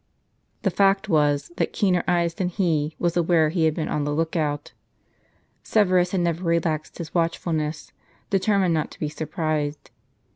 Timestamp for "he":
2.47-2.95